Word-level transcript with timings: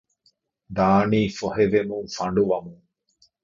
ދާނީ 0.77 1.21
ފޮހެވެމުން 1.37 2.07
ފަނޑުވަމުން 2.15 2.85